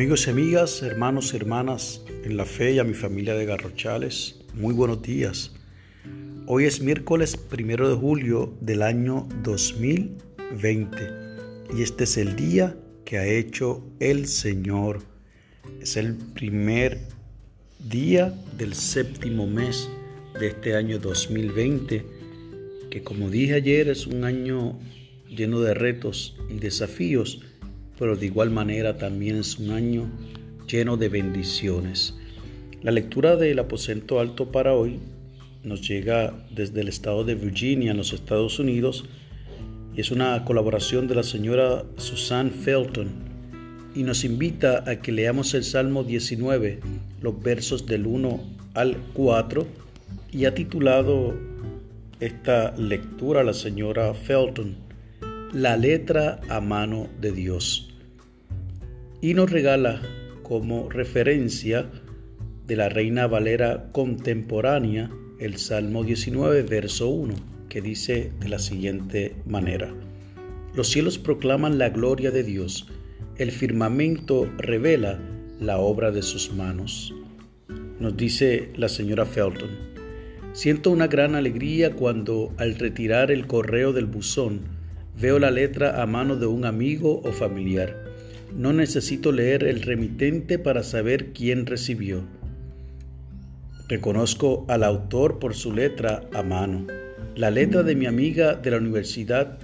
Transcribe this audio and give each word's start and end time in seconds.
Amigos 0.00 0.26
y 0.26 0.30
amigas, 0.30 0.82
hermanos 0.82 1.34
y 1.34 1.36
hermanas 1.36 2.00
en 2.24 2.38
la 2.38 2.46
fe 2.46 2.72
y 2.72 2.78
a 2.78 2.84
mi 2.84 2.94
familia 2.94 3.34
de 3.34 3.44
Garrochales, 3.44 4.40
muy 4.54 4.72
buenos 4.72 5.02
días. 5.02 5.52
Hoy 6.46 6.64
es 6.64 6.80
miércoles 6.80 7.36
primero 7.36 7.86
de 7.86 7.96
julio 7.96 8.56
del 8.62 8.80
año 8.80 9.28
2020 9.42 10.96
y 11.76 11.82
este 11.82 12.04
es 12.04 12.16
el 12.16 12.34
día 12.34 12.74
que 13.04 13.18
ha 13.18 13.26
hecho 13.26 13.84
el 14.00 14.26
Señor. 14.26 15.02
Es 15.82 15.98
el 15.98 16.14
primer 16.14 16.98
día 17.90 18.32
del 18.56 18.72
séptimo 18.72 19.46
mes 19.46 19.86
de 20.40 20.46
este 20.46 20.76
año 20.76 20.98
2020, 20.98 22.06
que 22.90 23.02
como 23.02 23.28
dije 23.28 23.52
ayer 23.52 23.90
es 23.90 24.06
un 24.06 24.24
año 24.24 24.80
lleno 25.28 25.60
de 25.60 25.74
retos 25.74 26.38
y 26.48 26.54
desafíos 26.54 27.42
pero 28.00 28.16
de 28.16 28.26
igual 28.26 28.50
manera 28.50 28.96
también 28.96 29.36
es 29.36 29.58
un 29.58 29.72
año 29.72 30.10
lleno 30.66 30.96
de 30.96 31.10
bendiciones. 31.10 32.16
La 32.82 32.92
lectura 32.92 33.36
del 33.36 33.58
aposento 33.58 34.20
alto 34.20 34.50
para 34.50 34.72
hoy 34.72 34.98
nos 35.62 35.86
llega 35.86 36.32
desde 36.50 36.80
el 36.80 36.88
estado 36.88 37.24
de 37.24 37.34
Virginia, 37.34 37.90
en 37.90 37.98
los 37.98 38.14
Estados 38.14 38.58
Unidos, 38.58 39.04
y 39.94 40.00
es 40.00 40.10
una 40.10 40.42
colaboración 40.46 41.08
de 41.08 41.14
la 41.14 41.22
señora 41.22 41.84
Susan 41.98 42.50
Felton, 42.50 43.08
y 43.94 44.02
nos 44.02 44.24
invita 44.24 44.82
a 44.90 45.02
que 45.02 45.12
leamos 45.12 45.52
el 45.52 45.62
Salmo 45.62 46.02
19, 46.02 46.80
los 47.20 47.42
versos 47.42 47.84
del 47.84 48.06
1 48.06 48.40
al 48.72 48.96
4, 49.12 49.66
y 50.32 50.46
ha 50.46 50.54
titulado 50.54 51.34
esta 52.18 52.74
lectura 52.78 53.44
la 53.44 53.52
señora 53.52 54.14
Felton, 54.14 54.74
La 55.52 55.76
letra 55.76 56.40
a 56.48 56.60
mano 56.60 57.08
de 57.20 57.32
Dios 57.32 57.89
y 59.20 59.34
nos 59.34 59.50
regala 59.50 60.00
como 60.42 60.88
referencia 60.88 61.90
de 62.66 62.76
la 62.76 62.88
Reina 62.88 63.26
Valera 63.26 63.90
contemporánea 63.92 65.10
el 65.38 65.58
Salmo 65.58 66.04
19, 66.04 66.62
verso 66.62 67.08
1, 67.08 67.34
que 67.68 67.82
dice 67.82 68.32
de 68.40 68.48
la 68.48 68.58
siguiente 68.58 69.36
manera. 69.46 69.92
Los 70.74 70.88
cielos 70.88 71.18
proclaman 71.18 71.78
la 71.78 71.90
gloria 71.90 72.30
de 72.30 72.44
Dios, 72.44 72.88
el 73.36 73.50
firmamento 73.50 74.50
revela 74.58 75.18
la 75.60 75.78
obra 75.78 76.10
de 76.10 76.22
sus 76.22 76.52
manos. 76.54 77.14
Nos 77.98 78.16
dice 78.16 78.70
la 78.76 78.88
señora 78.88 79.26
Felton, 79.26 79.70
siento 80.52 80.90
una 80.90 81.08
gran 81.08 81.34
alegría 81.34 81.94
cuando 81.94 82.54
al 82.56 82.76
retirar 82.76 83.30
el 83.30 83.46
correo 83.46 83.92
del 83.92 84.06
buzón 84.06 84.62
veo 85.20 85.38
la 85.38 85.50
letra 85.50 86.02
a 86.02 86.06
mano 86.06 86.36
de 86.36 86.46
un 86.46 86.64
amigo 86.64 87.20
o 87.24 87.32
familiar 87.32 88.09
no 88.54 88.72
necesito 88.72 89.32
leer 89.32 89.64
el 89.64 89.82
remitente 89.82 90.58
para 90.58 90.82
saber 90.82 91.32
quién 91.32 91.66
recibió. 91.66 92.24
Reconozco 93.88 94.64
al 94.68 94.84
autor 94.84 95.38
por 95.38 95.54
su 95.54 95.72
letra 95.72 96.22
a 96.32 96.42
mano. 96.42 96.86
La 97.34 97.50
letra 97.50 97.82
de 97.82 97.96
mi 97.96 98.06
amiga 98.06 98.54
de 98.54 98.70
la 98.70 98.76
universidad 98.76 99.58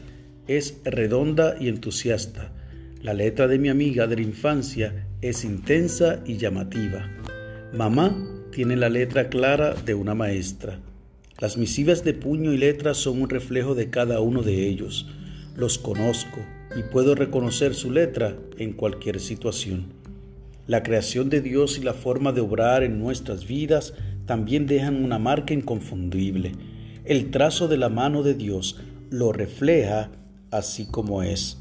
es 0.49 0.79
redonda 0.85 1.57
y 1.61 1.69
entusiasta. 1.69 2.53
La 3.03 3.15
letra 3.15 3.47
de 3.47 3.59
mi 3.59 3.69
amiga 3.69 4.07
de 4.07 4.17
la 4.17 4.23
infancia 4.23 5.07
es 5.21 5.45
intensa 5.45 6.21
y 6.25 6.39
llamativa. 6.39 7.09
Mamá 7.73 8.17
tiene 8.51 8.77
la 8.77 8.89
letra 8.89 9.29
clara 9.29 9.75
de 9.75 9.95
una 9.95 10.15
maestra. 10.15 10.81
Las 11.39 11.59
misivas 11.59 12.03
de 12.03 12.15
puño 12.15 12.53
y 12.53 12.57
letra 12.57 12.95
son 12.95 13.23
un 13.23 13.29
reflejo 13.29 13.75
de 13.75 13.91
cada 13.91 14.21
uno 14.21 14.43
de 14.43 14.67
ellos. 14.67 15.07
Los 15.55 15.79
conozco, 15.79 16.41
y 16.77 16.83
puedo 16.83 17.15
reconocer 17.15 17.75
su 17.75 17.91
letra 17.91 18.37
en 18.59 18.75
cualquier 18.75 19.19
situación. 19.19 19.87
La 20.67 20.83
creación 20.83 21.31
de 21.31 21.41
Dios 21.41 21.79
y 21.79 21.83
la 21.83 21.95
forma 21.95 22.33
de 22.33 22.43
obrar 22.43 22.83
en 22.83 22.99
nuestras 22.99 23.47
vidas 23.47 23.95
también 24.27 24.67
dejan 24.67 25.03
una 25.03 25.19
marca 25.19 25.55
inconfundible. 25.55 26.53
El 27.05 27.31
trazo 27.31 27.67
de 27.69 27.79
la 27.79 27.89
mano 27.89 28.23
de 28.23 28.35
Dios 28.35 28.79
lo 29.11 29.33
refleja 29.33 30.11
así 30.51 30.87
como 30.87 31.23
es. 31.23 31.59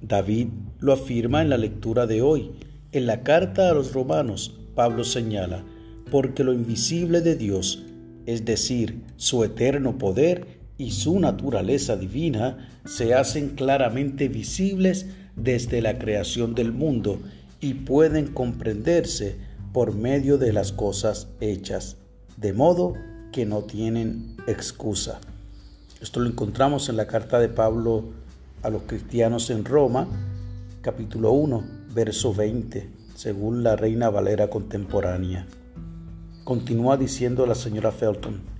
David 0.00 0.48
lo 0.78 0.92
afirma 0.92 1.42
en 1.42 1.50
la 1.50 1.58
lectura 1.58 2.06
de 2.06 2.22
hoy. 2.22 2.52
En 2.92 3.06
la 3.06 3.22
carta 3.22 3.68
a 3.68 3.74
los 3.74 3.92
romanos, 3.92 4.56
Pablo 4.74 5.04
señala, 5.04 5.64
porque 6.10 6.44
lo 6.44 6.54
invisible 6.54 7.20
de 7.20 7.36
Dios, 7.36 7.82
es 8.24 8.44
decir, 8.44 9.02
su 9.16 9.44
eterno 9.44 9.98
poder, 9.98 10.57
y 10.78 10.92
su 10.92 11.18
naturaleza 11.18 11.96
divina 11.96 12.70
se 12.86 13.12
hacen 13.12 13.50
claramente 13.50 14.28
visibles 14.28 15.06
desde 15.36 15.82
la 15.82 15.98
creación 15.98 16.54
del 16.54 16.72
mundo 16.72 17.18
y 17.60 17.74
pueden 17.74 18.28
comprenderse 18.28 19.36
por 19.72 19.94
medio 19.94 20.38
de 20.38 20.52
las 20.52 20.72
cosas 20.72 21.28
hechas, 21.40 21.96
de 22.36 22.52
modo 22.52 22.94
que 23.32 23.44
no 23.44 23.62
tienen 23.62 24.36
excusa. 24.46 25.20
Esto 26.00 26.20
lo 26.20 26.28
encontramos 26.28 26.88
en 26.88 26.96
la 26.96 27.08
carta 27.08 27.40
de 27.40 27.48
Pablo 27.48 28.04
a 28.62 28.70
los 28.70 28.82
cristianos 28.82 29.50
en 29.50 29.64
Roma, 29.64 30.06
capítulo 30.80 31.32
1, 31.32 31.64
verso 31.92 32.32
20, 32.32 32.88
según 33.16 33.64
la 33.64 33.74
Reina 33.74 34.10
Valera 34.10 34.48
contemporánea. 34.48 35.46
Continúa 36.44 36.96
diciendo 36.96 37.46
la 37.46 37.56
señora 37.56 37.90
Felton, 37.90 38.57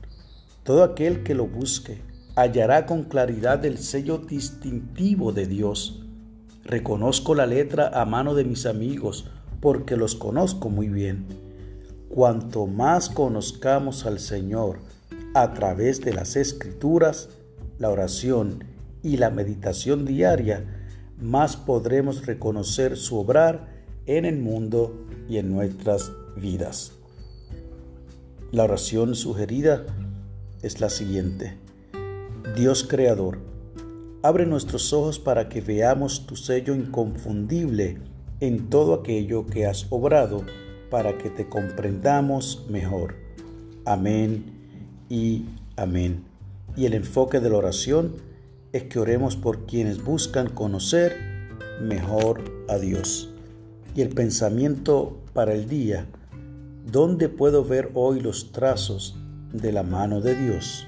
todo 0.68 0.84
aquel 0.84 1.22
que 1.22 1.34
lo 1.34 1.46
busque 1.46 2.02
hallará 2.36 2.84
con 2.84 3.04
claridad 3.04 3.64
el 3.64 3.78
sello 3.78 4.18
distintivo 4.18 5.32
de 5.32 5.46
Dios. 5.46 6.04
Reconozco 6.62 7.34
la 7.34 7.46
letra 7.46 7.88
a 7.98 8.04
mano 8.04 8.34
de 8.34 8.44
mis 8.44 8.66
amigos 8.66 9.30
porque 9.62 9.96
los 9.96 10.14
conozco 10.14 10.68
muy 10.68 10.90
bien. 10.90 11.24
Cuanto 12.10 12.66
más 12.66 13.08
conozcamos 13.08 14.04
al 14.04 14.18
Señor 14.18 14.80
a 15.32 15.54
través 15.54 16.02
de 16.02 16.12
las 16.12 16.36
escrituras, 16.36 17.30
la 17.78 17.88
oración 17.88 18.64
y 19.02 19.16
la 19.16 19.30
meditación 19.30 20.04
diaria, 20.04 20.66
más 21.18 21.56
podremos 21.56 22.26
reconocer 22.26 22.98
su 22.98 23.16
obrar 23.16 23.70
en 24.04 24.26
el 24.26 24.36
mundo 24.36 25.06
y 25.30 25.38
en 25.38 25.50
nuestras 25.50 26.12
vidas. 26.36 26.92
La 28.52 28.64
oración 28.64 29.14
sugerida 29.14 29.86
es 30.62 30.80
la 30.80 30.90
siguiente. 30.90 31.56
Dios 32.56 32.84
Creador, 32.84 33.38
abre 34.22 34.46
nuestros 34.46 34.92
ojos 34.92 35.18
para 35.18 35.48
que 35.48 35.60
veamos 35.60 36.26
tu 36.26 36.36
sello 36.36 36.74
inconfundible 36.74 37.98
en 38.40 38.68
todo 38.70 38.94
aquello 38.94 39.46
que 39.46 39.66
has 39.66 39.86
obrado, 39.90 40.44
para 40.90 41.18
que 41.18 41.30
te 41.30 41.48
comprendamos 41.48 42.66
mejor. 42.68 43.14
Amén 43.84 44.44
y 45.08 45.44
amén. 45.76 46.24
Y 46.76 46.86
el 46.86 46.94
enfoque 46.94 47.40
de 47.40 47.50
la 47.50 47.56
oración 47.56 48.16
es 48.72 48.84
que 48.84 48.98
oremos 48.98 49.36
por 49.36 49.66
quienes 49.66 50.04
buscan 50.04 50.48
conocer 50.48 51.16
mejor 51.82 52.44
a 52.68 52.78
Dios. 52.78 53.30
Y 53.94 54.02
el 54.02 54.10
pensamiento 54.10 55.18
para 55.32 55.54
el 55.54 55.68
día, 55.68 56.06
¿dónde 56.90 57.28
puedo 57.28 57.64
ver 57.64 57.90
hoy 57.94 58.20
los 58.20 58.52
trazos 58.52 59.16
de 59.52 59.72
la 59.72 59.82
mano 59.82 60.20
de 60.20 60.34
Dios? 60.34 60.86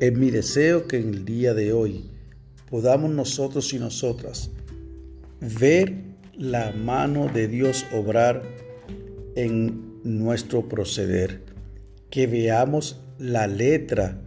Es 0.00 0.12
mi 0.12 0.30
deseo 0.30 0.86
que 0.86 0.98
en 0.98 1.08
el 1.08 1.24
día 1.24 1.54
de 1.54 1.72
hoy 1.72 2.04
podamos 2.70 3.10
nosotros 3.10 3.72
y 3.72 3.78
nosotras 3.78 4.50
ver 5.40 5.94
la 6.36 6.72
mano 6.72 7.26
de 7.26 7.48
Dios 7.48 7.84
obrar 7.92 8.42
en 9.34 9.98
nuestro 10.04 10.68
proceder, 10.68 11.42
que 12.10 12.26
veamos 12.26 13.00
la 13.18 13.46
letra 13.46 14.20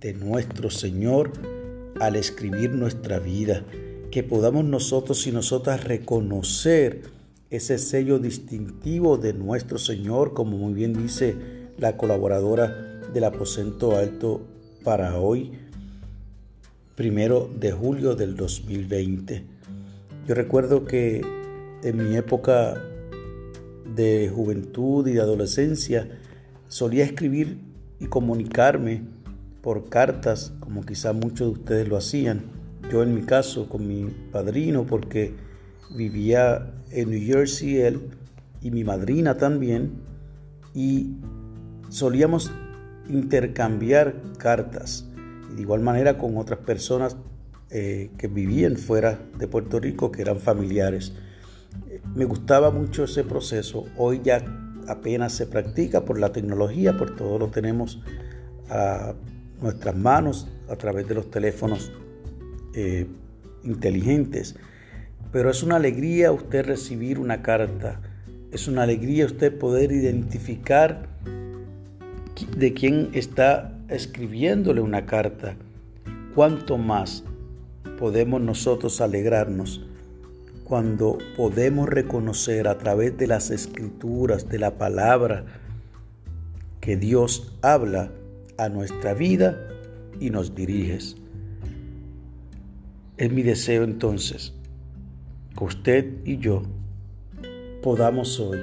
de 0.00 0.12
nuestro 0.12 0.70
Señor 0.70 1.32
al 2.00 2.16
escribir 2.16 2.70
nuestra 2.70 3.18
vida, 3.18 3.64
que 4.10 4.22
podamos 4.22 4.64
nosotros 4.64 5.26
y 5.26 5.32
nosotras 5.32 5.84
reconocer 5.84 7.02
ese 7.50 7.78
sello 7.78 8.18
distintivo 8.18 9.16
de 9.16 9.32
nuestro 9.32 9.78
Señor, 9.78 10.34
como 10.34 10.58
muy 10.58 10.74
bien 10.74 10.92
dice 10.92 11.63
la 11.78 11.96
colaboradora 11.96 13.00
del 13.12 13.24
aposento 13.24 13.96
alto 13.96 14.42
para 14.82 15.18
hoy, 15.18 15.52
primero 16.94 17.50
de 17.58 17.72
julio 17.72 18.14
del 18.14 18.36
2020. 18.36 19.44
Yo 20.26 20.34
recuerdo 20.34 20.84
que 20.84 21.22
en 21.82 21.96
mi 21.96 22.16
época 22.16 22.80
de 23.94 24.30
juventud 24.34 25.06
y 25.06 25.12
de 25.12 25.20
adolescencia 25.20 26.08
solía 26.68 27.04
escribir 27.04 27.58
y 28.00 28.06
comunicarme 28.06 29.02
por 29.62 29.88
cartas, 29.88 30.52
como 30.60 30.84
quizá 30.84 31.12
muchos 31.12 31.48
de 31.48 31.60
ustedes 31.60 31.88
lo 31.88 31.96
hacían. 31.96 32.42
Yo 32.90 33.02
en 33.02 33.14
mi 33.14 33.22
caso 33.22 33.68
con 33.68 33.86
mi 33.86 34.06
padrino, 34.30 34.84
porque 34.84 35.34
vivía 35.94 36.74
en 36.90 37.10
New 37.10 37.20
Jersey 37.20 37.78
él 37.78 38.00
y 38.60 38.70
mi 38.70 38.84
madrina 38.84 39.36
también, 39.36 39.92
y 40.74 41.16
solíamos 41.94 42.50
intercambiar 43.08 44.16
cartas 44.36 45.06
de 45.54 45.62
igual 45.62 45.80
manera 45.80 46.18
con 46.18 46.36
otras 46.38 46.58
personas 46.58 47.16
eh, 47.70 48.10
que 48.18 48.26
vivían 48.26 48.76
fuera 48.76 49.20
de 49.38 49.46
Puerto 49.46 49.78
Rico 49.78 50.10
que 50.10 50.22
eran 50.22 50.40
familiares. 50.40 51.12
Me 52.16 52.24
gustaba 52.24 52.72
mucho 52.72 53.04
ese 53.04 53.22
proceso. 53.22 53.86
Hoy 53.96 54.22
ya 54.24 54.44
apenas 54.88 55.34
se 55.34 55.46
practica 55.46 56.04
por 56.04 56.18
la 56.18 56.32
tecnología, 56.32 56.98
por 56.98 57.14
todo 57.14 57.38
lo 57.38 57.48
tenemos 57.50 58.02
a 58.68 59.14
nuestras 59.62 59.94
manos 59.94 60.48
a 60.68 60.74
través 60.74 61.06
de 61.06 61.14
los 61.14 61.30
teléfonos 61.30 61.92
eh, 62.74 63.06
inteligentes. 63.62 64.56
Pero 65.30 65.48
es 65.48 65.62
una 65.62 65.76
alegría 65.76 66.32
usted 66.32 66.66
recibir 66.66 67.20
una 67.20 67.40
carta, 67.40 68.00
es 68.50 68.66
una 68.66 68.82
alegría 68.82 69.26
usted 69.26 69.56
poder 69.56 69.92
identificar 69.92 71.14
de 72.56 72.74
quién 72.74 73.10
está 73.12 73.78
escribiéndole 73.88 74.80
una 74.80 75.06
carta. 75.06 75.56
Cuánto 76.34 76.78
más 76.78 77.24
podemos 77.98 78.40
nosotros 78.40 79.00
alegrarnos 79.00 79.86
cuando 80.64 81.18
podemos 81.36 81.88
reconocer 81.88 82.66
a 82.66 82.78
través 82.78 83.16
de 83.16 83.26
las 83.26 83.50
escrituras, 83.50 84.48
de 84.48 84.58
la 84.58 84.78
palabra, 84.78 85.44
que 86.80 86.96
Dios 86.96 87.56
habla 87.62 88.10
a 88.58 88.68
nuestra 88.68 89.14
vida 89.14 89.68
y 90.20 90.30
nos 90.30 90.54
diriges. 90.54 91.16
Es 93.16 93.30
mi 93.30 93.42
deseo 93.42 93.84
entonces 93.84 94.54
que 95.56 95.64
usted 95.64 96.14
y 96.24 96.38
yo 96.38 96.62
podamos 97.82 98.40
hoy 98.40 98.58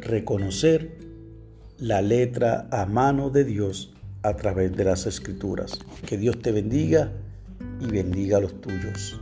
reconocer 0.00 0.99
la 1.80 2.02
letra 2.02 2.68
a 2.70 2.84
mano 2.84 3.30
de 3.30 3.44
Dios 3.44 3.92
a 4.22 4.34
través 4.36 4.76
de 4.76 4.84
las 4.84 5.06
escrituras. 5.06 5.78
Que 6.06 6.18
Dios 6.18 6.40
te 6.40 6.52
bendiga 6.52 7.10
y 7.80 7.86
bendiga 7.86 8.36
a 8.36 8.40
los 8.40 8.60
tuyos. 8.60 9.18